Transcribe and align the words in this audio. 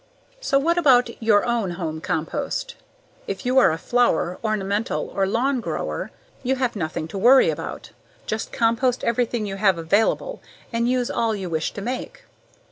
So 0.39 0.57
what 0.57 0.79
about 0.79 1.11
your 1.21 1.45
own 1.45 1.73
home 1.77 2.01
compost? 2.01 2.73
If 3.27 3.45
you 3.45 3.59
are 3.59 3.71
a 3.71 3.77
flower, 3.77 4.39
ornamental, 4.43 5.09
or 5.09 5.27
lawn 5.27 5.59
grower, 5.61 6.09
you 6.41 6.55
have 6.55 6.75
nothing 6.75 7.07
to 7.09 7.19
worry 7.19 7.51
about. 7.51 7.91
Just 8.25 8.51
compost 8.51 9.03
everything 9.03 9.45
you 9.45 9.57
have 9.57 9.77
available 9.77 10.41
and 10.73 10.89
use 10.89 11.11
all 11.11 11.35
you 11.35 11.51
wish 11.51 11.71
to 11.73 11.81
make. 11.83 12.23